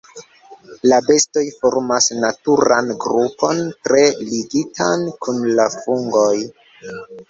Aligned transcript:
La 0.91 0.97
bestoj 1.09 1.43
formas 1.57 2.09
naturan 2.25 2.91
grupon 3.05 3.63
tre 3.87 4.03
ligitan 4.27 5.09
kun 5.25 5.49
la 5.63 5.73
fungoj. 5.81 6.31